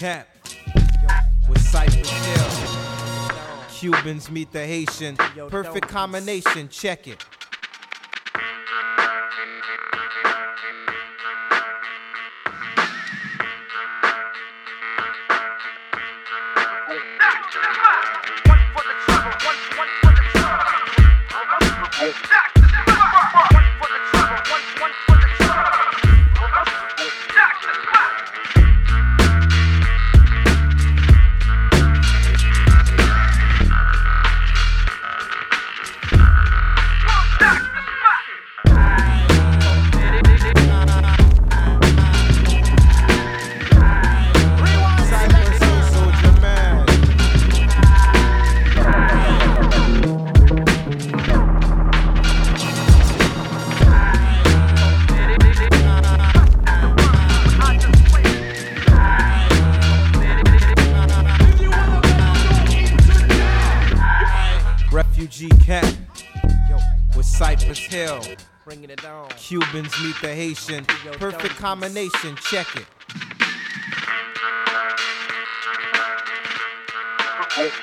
Camp 0.00 0.26
with 1.46 1.60
Cypress 1.60 2.08
Hill. 2.08 3.68
Cubans 3.68 4.30
meet 4.30 4.50
the 4.50 4.66
Haitian. 4.66 5.14
Perfect 5.16 5.88
combination, 5.88 6.70
check 6.70 7.06
it. 7.06 7.22
With 67.70 67.78
Cypress 67.78 67.78
Hill. 67.78 68.36
Bringing 68.64 68.90
it 68.90 69.04
on. 69.04 69.28
Cubans 69.30 69.92
meet 70.02 70.16
the 70.20 70.34
Haitian. 70.34 70.84
Perfect 70.84 71.56
combination, 71.56 72.36
check 72.36 72.66
it. 72.76 72.86
Cypress 77.56 77.80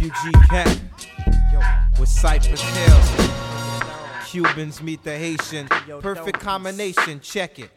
Refugee 0.00 0.32
cat. 0.48 0.80
With 1.98 2.08
Cypress 2.08 2.62
Hill. 2.62 3.00
Cubans 4.24 4.82
meet 4.82 5.04
the 5.04 5.14
Haitian. 5.14 5.68
Perfect 6.00 6.40
combination, 6.40 7.20
check 7.20 7.58
it. 7.58 7.70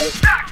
Yeah. 0.00 0.47